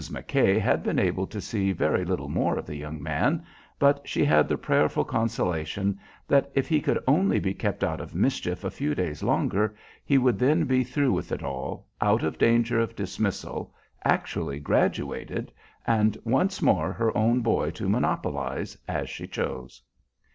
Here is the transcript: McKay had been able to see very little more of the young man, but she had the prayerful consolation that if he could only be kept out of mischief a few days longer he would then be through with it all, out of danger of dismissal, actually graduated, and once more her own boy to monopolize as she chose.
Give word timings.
McKay 0.09 0.59
had 0.59 0.81
been 0.81 0.97
able 0.97 1.27
to 1.27 1.39
see 1.39 1.71
very 1.71 2.03
little 2.03 2.27
more 2.27 2.57
of 2.57 2.65
the 2.65 2.75
young 2.75 3.03
man, 3.03 3.45
but 3.77 4.01
she 4.03 4.25
had 4.25 4.47
the 4.49 4.57
prayerful 4.57 5.05
consolation 5.05 5.99
that 6.27 6.49
if 6.55 6.67
he 6.67 6.81
could 6.81 6.97
only 7.07 7.39
be 7.39 7.53
kept 7.53 7.83
out 7.83 8.01
of 8.01 8.15
mischief 8.15 8.63
a 8.63 8.71
few 8.71 8.95
days 8.95 9.21
longer 9.21 9.75
he 10.03 10.17
would 10.17 10.39
then 10.39 10.63
be 10.65 10.83
through 10.83 11.11
with 11.13 11.31
it 11.31 11.43
all, 11.43 11.85
out 12.01 12.23
of 12.23 12.39
danger 12.39 12.79
of 12.79 12.95
dismissal, 12.95 13.75
actually 14.03 14.59
graduated, 14.59 15.51
and 15.85 16.17
once 16.23 16.63
more 16.63 16.91
her 16.93 17.15
own 17.15 17.41
boy 17.41 17.69
to 17.69 17.87
monopolize 17.87 18.75
as 18.87 19.07
she 19.07 19.27
chose. 19.27 19.83